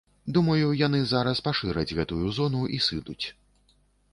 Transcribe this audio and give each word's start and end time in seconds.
Думаю, 0.35 0.69
яны 0.79 1.01
зараз 1.11 1.41
пашыраць 1.47 1.95
гэтую 1.99 2.25
зону 2.39 2.61
і 2.79 2.81
сыдуць. 2.87 3.21